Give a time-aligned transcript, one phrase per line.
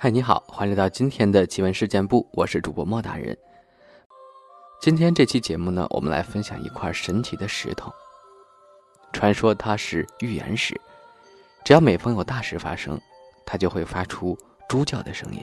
[0.00, 3.36] 嗨，你好，欢迎来到今天的奇闻事件部，我是主播莫大人。
[4.80, 7.92] 今天这期节目呢，我们来分享一块神奇的石头。
[9.12, 10.80] 传说它是预言石，
[11.64, 12.96] 只要每逢有大事发生，
[13.44, 14.38] 它就会发出
[14.68, 15.42] 猪叫的声音。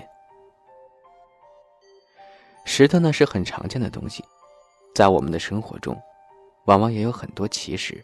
[2.63, 4.23] 石头呢是很常见的东西，
[4.95, 6.01] 在我们的生活中，
[6.63, 8.01] 往往也有很多奇石。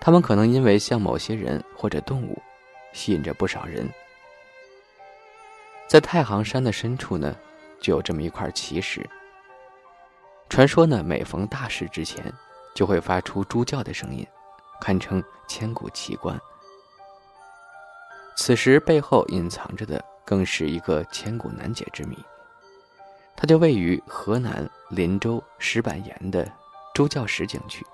[0.00, 2.40] 它们可能因为像某些人或者动物，
[2.94, 3.86] 吸引着不少人。
[5.88, 7.34] 在太行山的深处呢，
[7.80, 9.08] 就有这么一块奇石。
[10.48, 12.32] 传说呢，每逢大事之前，
[12.74, 14.26] 就会发出猪叫的声音，
[14.80, 16.38] 堪称千古奇观。
[18.36, 22.16] 此时背后隐藏着的，更是一个千古难解之谜。
[23.36, 26.50] 它就位于河南林州石板岩的
[26.94, 27.84] 猪叫石景区。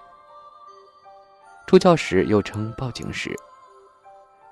[1.67, 3.35] 猪叫石又称报警石，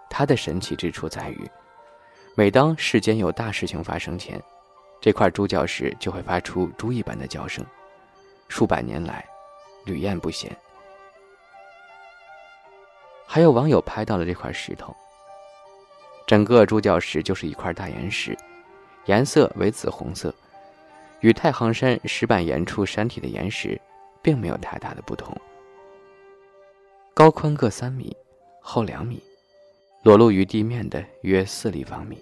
[0.09, 1.51] 它的神奇之处在于。
[2.35, 4.41] 每当世间有大事情发生前，
[5.01, 7.65] 这块猪叫石就会发出猪一般的叫声，
[8.49, 9.27] 数百年来
[9.85, 10.51] 屡验不鲜。
[13.27, 14.95] 还有网友拍到了这块石头，
[16.27, 18.37] 整个猪叫石就是一块大岩石，
[19.07, 20.35] 颜色为紫红色，
[21.21, 23.81] 与太行山石板岩处山体的岩石
[24.23, 25.37] 并没有太大的不同。
[27.13, 28.17] 高宽各三米，
[28.63, 29.23] 厚两米，
[30.03, 32.19] 裸露于地面的约四立方米。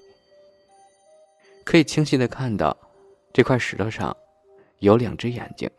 [1.64, 2.76] 可以清晰的看到，
[3.32, 4.16] 这块石头上
[4.78, 5.70] 有两只眼睛，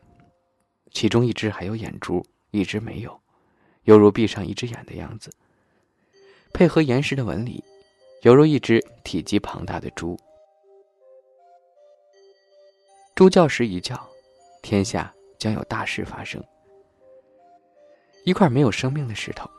[0.91, 3.19] 其中一只还有眼珠，一只没有，
[3.83, 5.31] 犹如闭上一只眼的样子。
[6.53, 7.63] 配合岩石的纹理，
[8.21, 10.17] 犹如一只体积庞大的猪。
[13.15, 14.09] 猪叫时一叫，
[14.61, 16.41] 天下将有大事发生。
[18.25, 19.49] 一块没有生命的石头，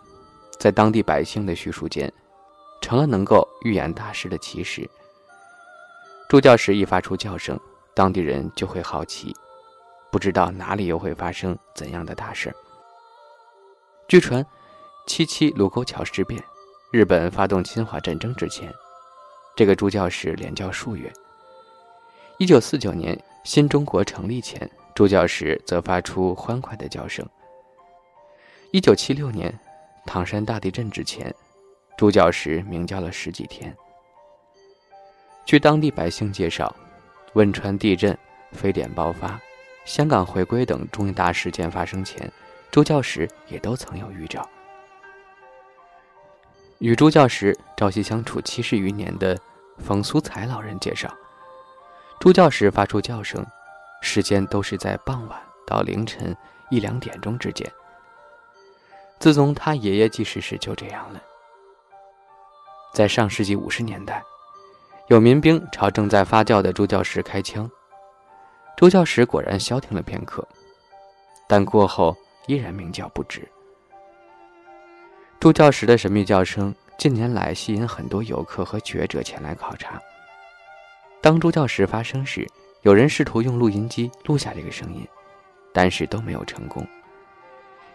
[0.58, 2.12] 在当地百姓的叙述间，
[2.80, 4.88] 成了能够预言大事的奇石。
[6.28, 7.58] 猪叫时一发出叫声，
[7.94, 9.34] 当地人就会好奇，
[10.10, 12.54] 不知道哪里又会发生怎样的大事。
[14.06, 14.44] 据传，
[15.06, 16.42] 七七卢沟桥事变，
[16.92, 18.72] 日本发动侵华战争之前，
[19.56, 21.12] 这个猪叫石连叫数月。
[22.38, 27.24] 一九四九年新中国成立前，猪叫时则发出欢快的叫声。
[28.72, 29.52] 一九七六年
[30.06, 31.34] 唐山大地震之前，
[32.00, 33.76] 猪叫时鸣叫了十几天。
[35.44, 36.74] 据当地百姓介绍，
[37.34, 38.16] 汶川地震、
[38.52, 39.38] 非典爆发、
[39.84, 42.32] 香港回归等重大事件发生前，
[42.70, 44.48] 猪叫时也都曾有预兆。
[46.78, 49.38] 与猪叫时朝夕相处七十余年的
[49.76, 51.14] 冯苏才老人介绍，
[52.18, 53.44] 猪叫时发出叫声，
[54.00, 56.34] 时间都是在傍晚到凌晨
[56.70, 57.70] 一两点钟之间。
[59.18, 61.20] 自从他爷爷记事时就这样了。
[62.92, 64.22] 在上世纪五十年代。
[65.08, 67.68] 有民兵朝正在发酵的猪叫石开枪，
[68.76, 70.46] 猪叫石果然消停了片刻，
[71.48, 73.48] 但过后依然鸣叫不止。
[75.40, 80.00] 猪叫石的神秘叫声近年来吸引很多游客和学者前来考察。
[81.20, 82.46] 当猪叫石发生时，
[82.82, 85.04] 有人试图用录音机录下这个声音，
[85.72, 86.86] 但是都没有成功。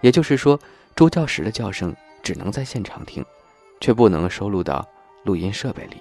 [0.02, 0.60] 也就是说，
[0.96, 3.24] 猪叫石的叫声只能在现场听，
[3.80, 4.88] 却不能收录到
[5.24, 5.98] 录音设备里。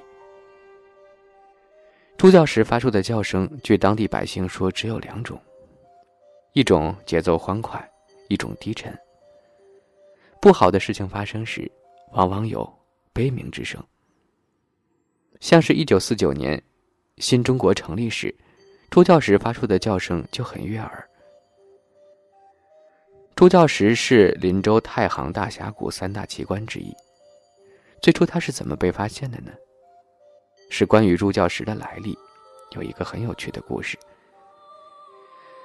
[2.17, 5.39] 助教时发出的叫声，据当地百姓说，只有两种：
[6.53, 7.87] 一种节奏欢快，
[8.29, 8.97] 一种低沉。
[10.41, 11.71] 不好的事情发生时，
[12.13, 12.73] 往往有
[13.13, 13.83] 悲鸣之声。
[15.41, 16.63] 像是一九四九年
[17.19, 18.35] 新中国成立时，
[18.91, 21.09] 助教时发出的叫声就很悦耳。
[23.35, 26.95] 助教石是林州太行大峡谷三大奇观之一。
[28.05, 29.51] 最初他是怎么被发现的呢？
[30.69, 32.15] 是关于猪教石的来历，
[32.73, 33.99] 有一个很有趣的故事。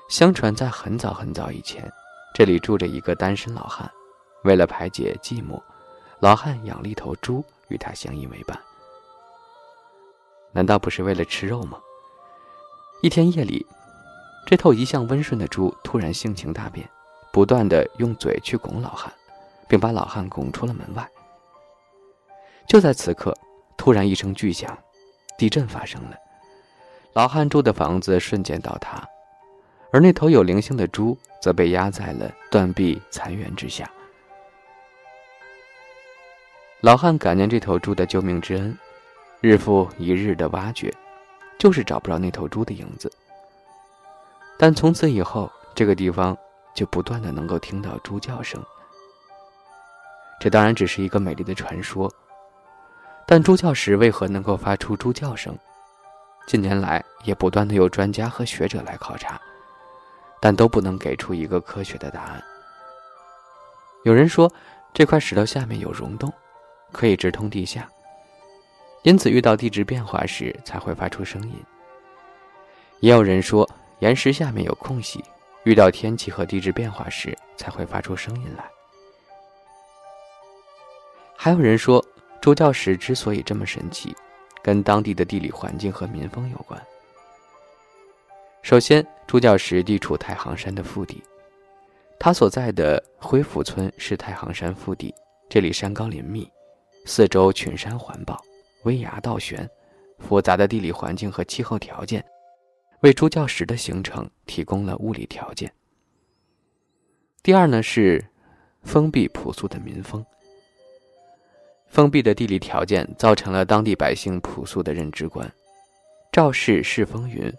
[0.07, 1.91] 相传在很早很早以前，
[2.33, 3.91] 这里住着一个单身老汉，
[4.45, 5.61] 为了排解寂寞，
[6.21, 8.57] 老汉养了一头猪与他相依为伴。
[10.53, 11.77] 难道不是为了吃肉吗？
[13.01, 13.67] 一天夜里，
[14.45, 16.89] 这头一向温顺的猪突然性情大变，
[17.33, 19.13] 不断的用嘴去拱老汉，
[19.67, 21.05] 并把老汉拱出了门外。
[22.69, 23.35] 就在此刻，
[23.75, 24.77] 突然一声巨响。
[25.39, 26.17] 地震发生了，
[27.13, 29.01] 老汉住的房子瞬间倒塌，
[29.91, 33.89] 而那头有灵性的猪则被压在了断壁残垣之下。
[36.81, 38.77] 老汉感念这头猪的救命之恩，
[39.39, 40.93] 日复一日的挖掘，
[41.57, 43.11] 就是找不着那头猪的影子。
[44.59, 46.37] 但从此以后，这个地方
[46.75, 48.61] 就不断的能够听到猪叫声。
[50.39, 52.13] 这当然只是一个美丽的传说。
[53.31, 55.55] 但猪叫时为何能够发出猪叫声？
[56.47, 59.39] 近年来也不断的有专家和学者来考察，
[60.41, 62.43] 但都不能给出一个科学的答案。
[64.03, 64.51] 有人说
[64.95, 66.33] 这块石头下面有溶洞，
[66.91, 67.87] 可以直通地下，
[69.03, 71.63] 因此遇到地质变化时才会发出声音。
[72.99, 75.23] 也有人说岩石下面有空隙，
[75.65, 78.63] 遇到天气和地质变化时才会发出声音来。
[81.37, 82.03] 还有人说
[82.41, 84.15] 猪叫石之所以这么神奇。
[84.61, 86.79] 跟当地的地理环境和民风有关。
[88.61, 91.23] 首先，猪叫石地处太行山的腹地，
[92.19, 95.15] 它所在的灰府村是太行山腹地，
[95.47, 96.47] 这里山高林密，
[97.05, 98.39] 四周群山环抱，
[98.83, 99.67] 危崖倒悬，
[100.19, 102.23] 复杂的地理环境和气候条件，
[102.99, 105.71] 为猪叫石的形成提供了物理条件。
[107.41, 108.23] 第二呢是
[108.83, 110.23] 封闭朴素的民风。
[111.89, 115.51] 封闭的地理条件造成了当地百姓朴素的认知观：
[116.31, 117.51] 赵氏是风云，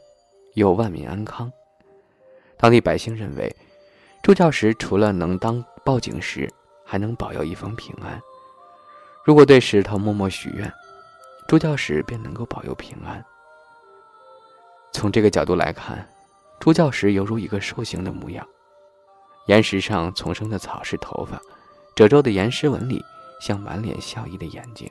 [0.55, 1.53] 有万民安康。
[2.57, 3.55] 当地百姓认为，
[4.23, 6.49] 助教石除了能当报警石，
[6.85, 8.21] 还能保佑一方平安。
[9.25, 10.73] 如果对石头默默许愿，
[11.49, 13.23] 助教石便能够保佑平安。
[14.93, 16.09] 从这个角度来看，
[16.61, 18.47] 助教石犹如一个兽形的模样，
[19.47, 21.41] 岩石上丛生的草是头发，
[21.97, 23.05] 褶皱的岩石纹理。
[23.41, 24.89] 像满脸笑意的眼睛。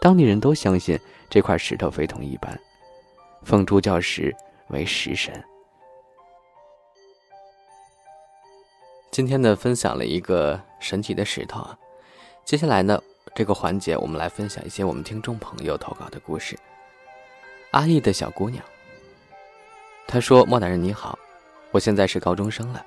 [0.00, 2.58] 当地人都相信这块石头非同一般，
[3.44, 4.34] 奉猪教石
[4.68, 5.44] 为石神。
[9.10, 11.78] 今天呢，分享了一个神奇的石头啊。
[12.44, 13.00] 接下来呢，
[13.34, 16.58] 这个环节我们来分享一些我们听众朋友投稿的故事。
[17.72, 18.64] 阿义的小姑娘，
[20.06, 21.18] 她说：“莫大人你好，
[21.70, 22.84] 我现在是高中生了，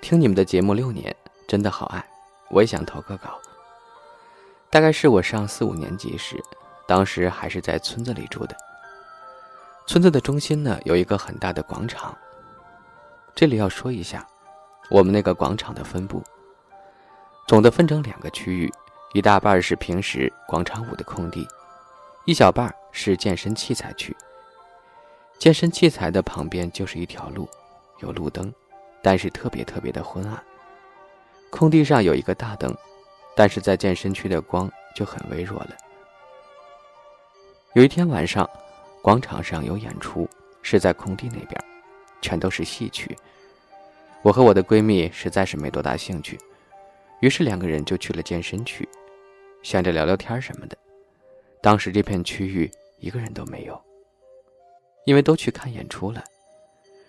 [0.00, 1.14] 听你们的节目六年，
[1.46, 2.04] 真的好爱。”
[2.52, 3.40] 我也想投个稿。
[4.70, 6.40] 大概是我上四五年级时，
[6.86, 8.56] 当时还是在村子里住的。
[9.86, 12.16] 村子的中心呢，有一个很大的广场。
[13.34, 14.26] 这里要说一下，
[14.90, 16.22] 我们那个广场的分布，
[17.48, 18.72] 总的分成两个区域，
[19.12, 21.48] 一大半是平时广场舞的空地，
[22.26, 24.16] 一小半是健身器材区。
[25.38, 27.48] 健身器材的旁边就是一条路，
[27.98, 28.52] 有路灯，
[29.02, 30.42] 但是特别特别的昏暗。
[31.52, 32.74] 空地上有一个大灯，
[33.36, 35.76] 但是在健身区的光就很微弱了。
[37.74, 38.48] 有一天晚上，
[39.02, 40.26] 广场上有演出，
[40.62, 41.64] 是在空地那边，
[42.22, 43.14] 全都是戏曲。
[44.22, 46.40] 我和我的闺蜜实在是没多大兴趣，
[47.20, 48.88] 于是两个人就去了健身区，
[49.62, 50.76] 想着聊聊天什么的。
[51.60, 52.68] 当时这片区域
[52.98, 53.78] 一个人都没有，
[55.04, 56.24] 因为都去看演出了，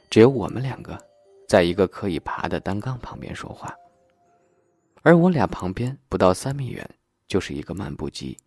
[0.09, 0.97] 只有我们两个，
[1.47, 3.73] 在一个可以爬的单杠旁边说话。
[5.03, 6.89] 而我俩旁边不到三米远
[7.27, 8.37] 就是一个漫步机。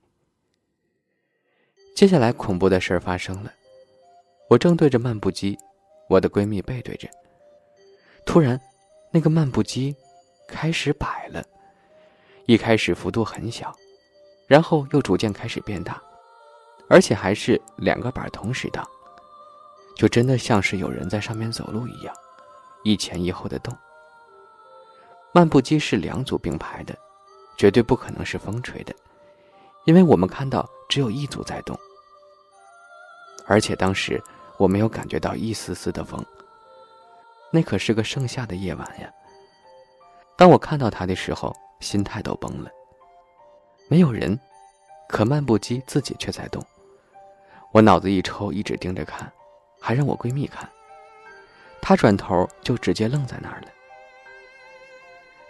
[1.94, 3.53] 接下来恐怖的事儿发生了，
[4.49, 5.56] 我正对着漫步机，
[6.08, 7.08] 我的闺蜜背对着。
[8.25, 8.58] 突然，
[9.11, 9.94] 那个漫步机
[10.49, 11.44] 开始摆了，
[12.47, 13.75] 一开始幅度很小，
[14.47, 16.03] 然后又逐渐开始变大，
[16.88, 18.82] 而且还是两个板同时荡，
[19.94, 22.14] 就真的像是有人在上面走路一样，
[22.82, 23.76] 一前一后的动。
[25.37, 26.96] 漫步机是两组并排的，
[27.58, 28.94] 绝对不可能是风吹的，
[29.84, 31.79] 因为我们看到只有一组在动，
[33.46, 34.19] 而且当时
[34.56, 36.25] 我没有感觉到一丝丝的风。
[37.51, 39.13] 那可是个盛夏的夜晚呀。
[40.39, 42.70] 当我看到它的时候，心态都崩了。
[43.91, 44.41] 没有人，
[45.06, 46.65] 可漫步机自己却在动。
[47.72, 49.31] 我脑子一抽，一直盯着看，
[49.82, 50.67] 还让我闺蜜看，
[51.82, 53.69] 她转头就直接愣在那儿了。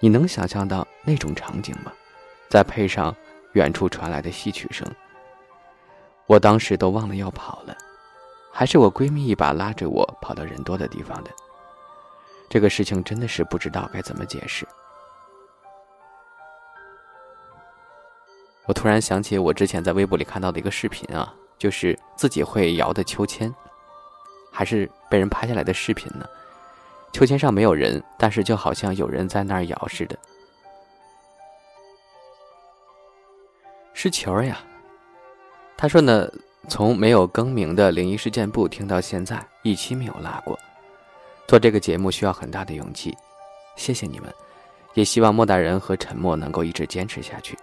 [0.01, 1.93] 你能想象到那种场景吗？
[2.49, 3.15] 再配上
[3.53, 4.87] 远处传来的戏曲声，
[6.27, 7.77] 我当时都忘了要跑了，
[8.53, 11.31] 还是我闺蜜一把拉着我跑到人多的地方的。
[12.49, 14.67] 这个事情真的是不知道该怎么解释。
[18.67, 23.53] 我突然想起我之前在微博里看到的一个视频啊，就是自己会摇的秋千，
[24.53, 26.29] 还是被人拍下来的视频呢。
[27.13, 30.19] 秋千上没有人，但是就好像有人在那儿摇似的。
[33.95, 34.61] 是球儿呀，
[35.79, 36.31] 他说呢，
[36.69, 40.59] 从没有更名的灵异事件部听到现在，一期没有落过。
[41.47, 43.17] 做这个节目需要很大的勇气，
[43.77, 44.31] 谢谢你们，
[44.93, 47.57] 也希望莫大人和沉默能够一直坚持下去。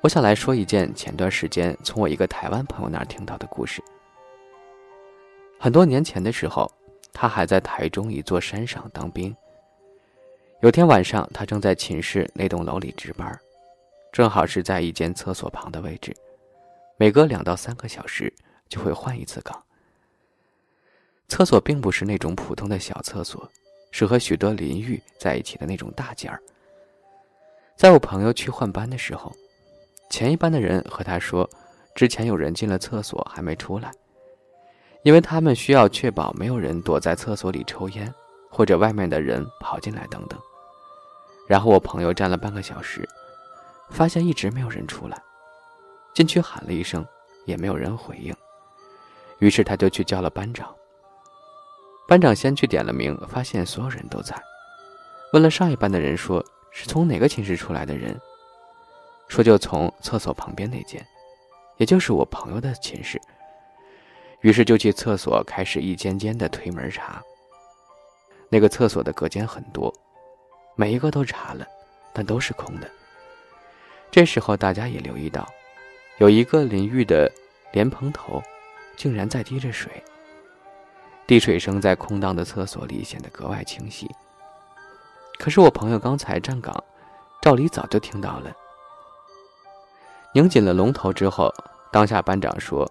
[0.00, 3.80] 我想来说一件前段时间从我一个台湾朋友那儿听到的故事。
[5.60, 6.68] 很多年前的时候。
[7.12, 9.34] 他还在台中一座山上当兵。
[10.60, 13.38] 有天晚上，他正在寝室那栋楼里值班，
[14.12, 16.14] 正好是在一间厕所旁的位置，
[16.96, 18.32] 每隔两到三个小时
[18.68, 19.62] 就会换一次岗。
[21.28, 23.48] 厕所并不是那种普通的小厕所，
[23.90, 26.42] 是和许多淋浴在一起的那种大间儿。
[27.76, 29.32] 在我朋友去换班的时候，
[30.10, 31.48] 前一班的人和他说，
[31.94, 33.92] 之前有人进了厕所还没出来，
[35.02, 38.12] 因为他们需要确保没有人躲在厕所里抽烟，
[38.50, 40.38] 或者外面的人跑进来等等。
[41.46, 43.08] 然后我朋友站了半个小时，
[43.90, 45.16] 发现一直没有人出来，
[46.12, 47.06] 进去喊了一声，
[47.46, 48.34] 也没有人回应。
[49.38, 50.74] 于是他就去叫了班长。
[52.06, 54.34] 班长先去点了名，发现所有人都在，
[55.32, 58.18] 问了上一班的人，说是从哪个寝室出来的人，
[59.28, 61.06] 说就从厕所旁边那间，
[61.76, 63.20] 也就是我朋友的寝室。
[64.48, 67.22] 于是就去厕所开始一间间的推门查。
[68.48, 69.92] 那个厕所的隔间很多。
[70.74, 71.66] 每一个都查了，
[72.14, 72.90] 但都是空的。
[74.10, 75.46] 这时候大家也留意到，
[76.16, 77.30] 有一个淋浴的
[77.72, 78.42] 莲蓬头，
[78.96, 80.02] 竟然在滴着水。
[81.26, 84.10] 滴水声在空荡的厕所里显得格外清晰。
[85.38, 86.82] 可是我朋友刚才站岗，
[87.42, 88.50] 照理早就听到了。
[90.32, 91.52] 拧紧了龙头之后，
[91.92, 92.90] 当下班长说：“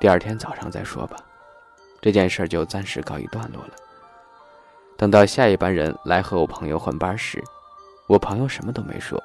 [0.00, 1.16] 第二天早上再说吧，
[2.00, 3.72] 这件事就暂时告一段落了。”
[4.96, 7.42] 等到下一班人来和我朋友换班时，
[8.06, 9.22] 我朋友什么都没说。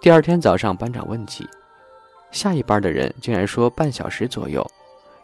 [0.00, 1.48] 第二天早上，班长问起，
[2.30, 4.66] 下一班的人竟然说半小时左右，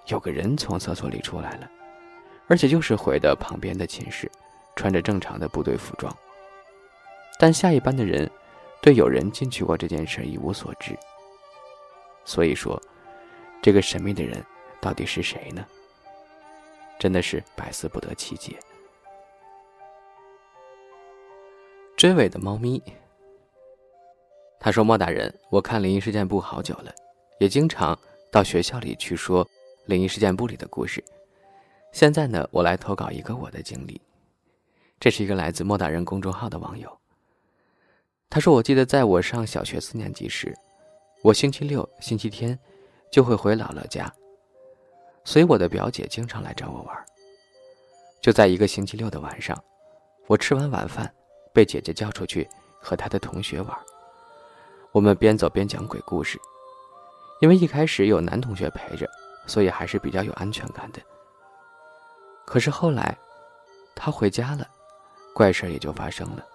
[0.07, 1.68] 有个人从厕所里出来了，
[2.47, 4.30] 而且就是回的旁边的寝室，
[4.76, 6.14] 穿着正常的部队服装。
[7.38, 8.30] 但下一班的人
[8.80, 10.97] 对有人进去过这件事一无所知。
[12.25, 12.80] 所以说，
[13.61, 14.45] 这个神秘的人
[14.81, 15.67] 到底是谁呢？
[16.99, 18.59] 真的是百思不得其解。
[21.97, 22.83] 追尾的猫咪。
[24.61, 26.93] 他说：“莫大人，我看灵异事件簿好久了，
[27.38, 27.97] 也经常
[28.31, 29.49] 到学校里去说
[29.87, 31.03] 灵异事件簿里的故事。
[31.93, 34.00] 现在呢，我来投稿一个我的经历。
[34.99, 36.99] 这是一个来自莫大人公众号的网友。
[38.29, 40.53] 他说：我记得在我上小学四年级时，
[41.23, 42.59] 我星期六、星期天
[43.11, 44.12] 就会回姥姥家，
[45.25, 47.07] 所以我的表姐经常来找我玩。
[48.21, 49.57] 就在一个星期六的晚上，
[50.27, 51.12] 我吃完晚饭。”
[51.50, 52.49] 被姐姐叫出去
[52.81, 53.77] 和她的同学玩。
[54.93, 56.38] 我们边走边讲鬼故事，
[57.41, 59.11] 因为一开始有男同学陪着，
[59.45, 61.00] 所以还是比较有安全感的。
[62.45, 63.19] 可是后来，
[63.97, 64.69] 他回家了，
[65.35, 66.47] 怪事也就发生了。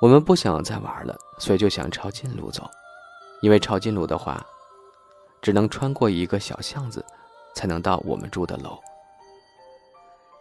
[0.00, 2.68] 我们不想再玩了，所以就想抄近路走，
[3.42, 4.44] 因为抄近路的话，
[5.42, 7.04] 只能穿过一个小巷子，
[7.54, 8.80] 才能到我们住的楼。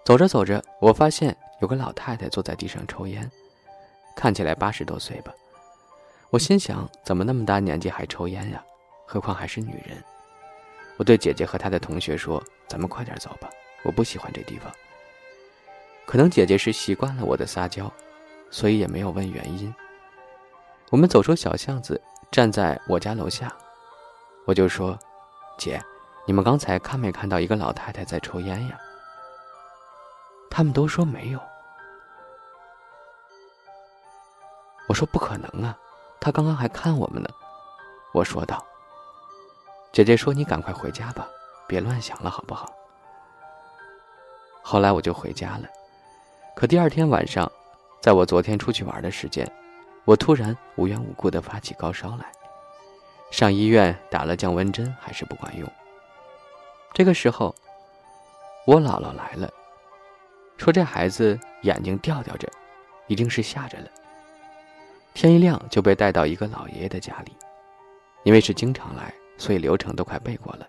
[0.05, 1.35] 走着走着，我发现。
[1.61, 3.29] 有个老太太坐在地上抽烟，
[4.15, 5.31] 看起来八十多岁吧。
[6.31, 8.65] 我心想，怎么那么大年纪还抽烟呀？
[9.05, 10.03] 何况还是女人。
[10.97, 13.47] 我对姐姐和她的同学说：“咱们快点走吧，
[13.83, 14.71] 我不喜欢这地方。”
[16.07, 17.93] 可能姐姐是习惯了我的撒娇，
[18.49, 19.71] 所以也没有问原因。
[20.89, 23.55] 我们走出小巷子，站在我家楼下，
[24.51, 24.99] 我就说
[25.57, 25.81] ：“姐，
[26.25, 28.77] 你们刚才看没看到一个老太太在抽烟呀？”
[30.51, 31.39] 他们都说没有。
[34.89, 35.77] 我说不可能啊，
[36.19, 37.29] 她刚刚还看我们呢。
[38.13, 38.61] 我说道。
[39.93, 41.25] 姐姐说：“你赶快回家吧，
[41.65, 42.69] 别乱想了，好不好？”
[44.61, 45.63] 后来我就回家了。
[46.57, 47.49] 可第二天晚上，
[48.01, 49.49] 在我昨天出去玩的时间，
[50.03, 52.29] 我突然无缘无故的发起高烧来，
[53.31, 55.67] 上医院打了降温针还是不管用。
[56.93, 57.55] 这个时候，
[58.67, 59.49] 我姥姥来了。
[60.57, 62.47] 说这孩子眼睛吊吊着，
[63.07, 63.87] 一定是吓着了。
[65.13, 67.31] 天一亮就被带到一个老爷爷的家里，
[68.23, 70.67] 因为是经常来，所以流程都快背过了。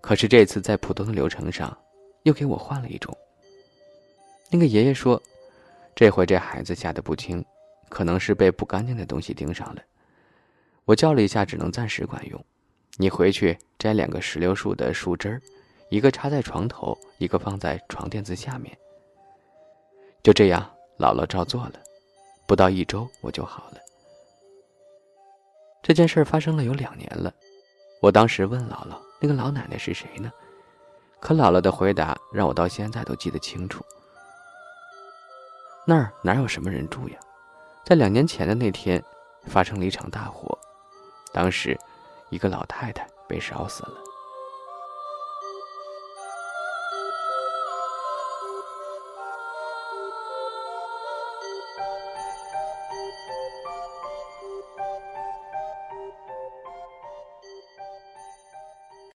[0.00, 1.76] 可是这次在普通的流程上，
[2.24, 3.16] 又给我换了一种。
[4.50, 5.22] 那个爷爷说，
[5.94, 7.44] 这回这孩子吓得不轻，
[7.88, 9.82] 可能是被不干净的东西盯上了。
[10.84, 12.44] 我叫了一下，只能暂时管用。
[12.96, 15.42] 你回去摘两个石榴树的树枝儿。
[15.90, 18.76] 一个插在床头，一个放在床垫子下面。
[20.22, 21.74] 就这样，姥姥照做了，
[22.46, 23.78] 不到一周我就好了。
[25.82, 27.32] 这件事发生了有两年了，
[28.00, 30.32] 我当时问姥姥：“那个老奶奶是谁呢？”
[31.20, 33.84] 可姥姥的回答让我到现在都记得清楚。
[35.86, 37.18] 那儿哪有什么人住呀？
[37.84, 39.00] 在两年前的那天，
[39.46, 40.53] 发生了一场大火，
[41.34, 41.76] 当时，
[42.30, 44.13] 一个老太太被烧死了。